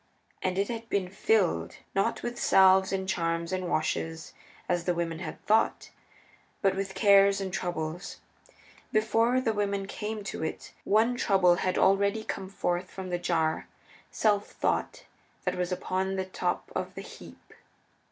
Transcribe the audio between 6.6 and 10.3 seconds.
but with Cares and Troubles. Before the women came